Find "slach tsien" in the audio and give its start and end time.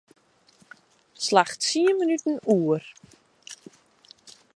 1.25-1.95